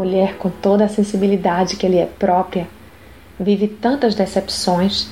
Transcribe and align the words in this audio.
mulher 0.00 0.36
com 0.38 0.48
toda 0.48 0.84
a 0.84 0.88
sensibilidade 0.88 1.76
que 1.76 1.86
lhe 1.86 1.98
é 1.98 2.06
própria, 2.06 2.66
vive 3.38 3.68
tantas 3.68 4.14
decepções 4.14 5.08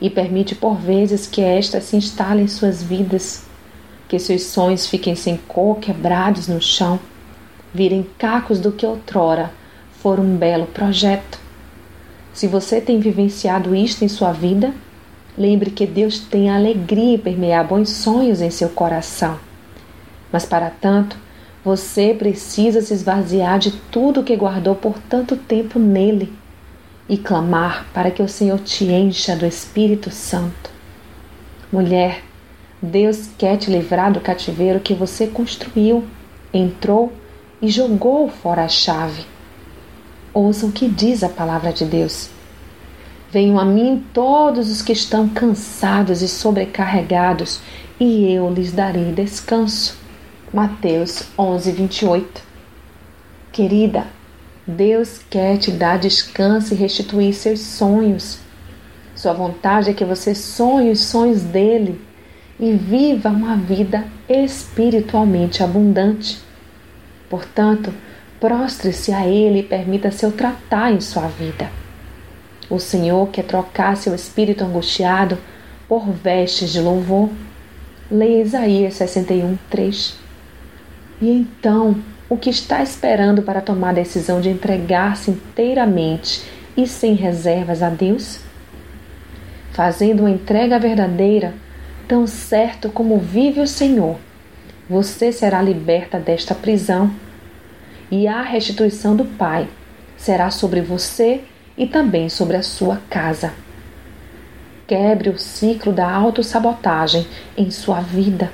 e 0.00 0.10
permite 0.10 0.56
por 0.56 0.74
vezes 0.76 1.26
que 1.26 1.40
estas 1.40 1.84
se 1.84 1.96
instalem 1.96 2.44
em 2.44 2.48
suas 2.48 2.82
vidas, 2.82 3.44
que 4.08 4.18
seus 4.18 4.42
sonhos 4.42 4.86
fiquem 4.86 5.14
sem 5.14 5.36
cor, 5.36 5.78
quebrados 5.78 6.48
no 6.48 6.60
chão, 6.60 6.98
virem 7.72 8.04
cacos 8.18 8.58
do 8.58 8.72
que 8.72 8.84
outrora 8.84 9.52
for 10.00 10.18
um 10.18 10.36
belo 10.36 10.66
projeto. 10.66 11.38
Se 12.32 12.48
você 12.48 12.80
tem 12.80 12.98
vivenciado 12.98 13.74
isto 13.74 14.04
em 14.04 14.08
sua 14.08 14.32
vida, 14.32 14.74
lembre 15.38 15.70
que 15.70 15.86
Deus 15.86 16.18
tem 16.18 16.50
alegria 16.50 17.14
em 17.14 17.18
permear 17.18 17.66
bons 17.66 17.90
sonhos 17.90 18.40
em 18.40 18.50
seu 18.50 18.68
coração. 18.68 19.38
Mas 20.32 20.44
para 20.44 20.70
tanto, 20.70 21.16
você 21.64 22.12
precisa 22.12 22.82
se 22.82 22.92
esvaziar 22.92 23.58
de 23.58 23.70
tudo 23.90 24.22
que 24.22 24.36
guardou 24.36 24.74
por 24.74 24.98
tanto 25.08 25.34
tempo 25.34 25.78
nele 25.78 26.30
e 27.08 27.16
clamar 27.16 27.86
para 27.94 28.10
que 28.10 28.22
o 28.22 28.28
Senhor 28.28 28.58
te 28.60 28.84
encha 28.84 29.34
do 29.34 29.46
Espírito 29.46 30.10
Santo. 30.10 30.70
Mulher, 31.72 32.22
Deus 32.82 33.30
quer 33.38 33.56
te 33.56 33.70
livrar 33.70 34.12
do 34.12 34.20
cativeiro 34.20 34.78
que 34.78 34.92
você 34.92 35.26
construiu, 35.26 36.04
entrou 36.52 37.10
e 37.62 37.68
jogou 37.68 38.28
fora 38.28 38.64
a 38.64 38.68
chave. 38.68 39.24
Ouçam 40.34 40.68
o 40.68 40.72
que 40.72 40.86
diz 40.86 41.24
a 41.24 41.30
palavra 41.30 41.72
de 41.72 41.86
Deus. 41.86 42.28
Venham 43.32 43.58
a 43.58 43.64
mim 43.64 44.04
todos 44.12 44.70
os 44.70 44.82
que 44.82 44.92
estão 44.92 45.28
cansados 45.28 46.20
e 46.20 46.28
sobrecarregados, 46.28 47.60
e 47.98 48.32
eu 48.32 48.52
lhes 48.52 48.70
darei 48.70 49.12
descanso. 49.12 50.03
Mateus 50.54 51.24
11, 51.36 51.72
28. 51.72 52.42
Querida, 53.50 54.06
Deus 54.64 55.20
quer 55.28 55.58
te 55.58 55.72
dar 55.72 55.98
descanso 55.98 56.72
e 56.72 56.76
restituir 56.76 57.34
seus 57.34 57.58
sonhos. 57.58 58.38
Sua 59.16 59.32
vontade 59.32 59.90
é 59.90 59.92
que 59.92 60.04
você 60.04 60.32
sonhe 60.32 60.92
os 60.92 61.00
sonhos 61.00 61.42
dele 61.42 62.00
e 62.60 62.70
viva 62.70 63.30
uma 63.30 63.56
vida 63.56 64.06
espiritualmente 64.28 65.60
abundante. 65.60 66.38
Portanto, 67.28 67.92
prostre-se 68.38 69.12
a 69.12 69.26
ele 69.26 69.58
e 69.58 69.64
permita 69.64 70.12
seu 70.12 70.30
tratar 70.30 70.92
em 70.92 71.00
sua 71.00 71.26
vida. 71.26 71.68
O 72.70 72.78
Senhor 72.78 73.28
quer 73.30 73.42
trocar 73.42 73.96
seu 73.96 74.14
espírito 74.14 74.62
angustiado 74.62 75.36
por 75.88 76.08
vestes 76.12 76.72
de 76.72 76.80
louvor. 76.80 77.28
Leia 78.08 78.42
Isaías 78.42 78.94
61, 78.94 79.58
3. 79.68 80.22
E 81.24 81.30
então 81.30 81.96
o 82.28 82.36
que 82.36 82.50
está 82.50 82.82
esperando 82.82 83.40
para 83.40 83.62
tomar 83.62 83.88
a 83.88 83.94
decisão 83.94 84.42
de 84.42 84.50
entregar-se 84.50 85.30
inteiramente 85.30 86.44
e 86.76 86.86
sem 86.86 87.14
reservas 87.14 87.82
a 87.82 87.88
Deus? 87.88 88.40
Fazendo 89.72 90.20
uma 90.20 90.30
entrega 90.30 90.78
verdadeira, 90.78 91.54
tão 92.06 92.26
certo 92.26 92.90
como 92.90 93.18
vive 93.18 93.60
o 93.60 93.66
Senhor, 93.66 94.18
você 94.86 95.32
será 95.32 95.62
liberta 95.62 96.18
desta 96.18 96.54
prisão 96.54 97.10
e 98.10 98.28
a 98.28 98.42
restituição 98.42 99.16
do 99.16 99.24
Pai 99.24 99.66
será 100.18 100.50
sobre 100.50 100.82
você 100.82 101.40
e 101.74 101.86
também 101.86 102.28
sobre 102.28 102.58
a 102.58 102.62
sua 102.62 103.00
casa. 103.08 103.54
Quebre 104.86 105.30
o 105.30 105.38
ciclo 105.38 105.90
da 105.90 106.06
autossabotagem 106.06 107.26
em 107.56 107.70
sua 107.70 108.02
vida 108.02 108.52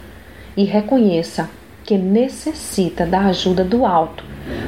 e 0.56 0.62
reconheça 0.62 1.50
que 1.90 1.98
necessita 1.98 3.04
da 3.04 3.22
ajuda 3.22 3.64
do 3.64 3.84
alto 3.84 4.22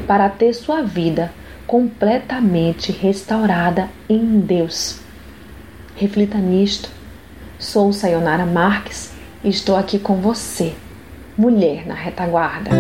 para 0.09 0.29
ter 0.29 0.53
sua 0.53 0.83
vida 0.83 1.33
completamente 1.69 2.91
restaurada 2.91 3.89
em 4.09 4.41
Deus. 4.41 4.99
Reflita 5.95 6.37
nisto. 6.39 6.91
Sou 7.61 7.93
Sayonara 7.93 8.45
Marques 8.45 9.13
e 9.45 9.51
estou 9.51 9.77
aqui 9.77 10.01
com 10.01 10.17
você, 10.17 10.75
mulher 11.39 11.87
na 11.87 11.95
retaguarda. 11.95 12.73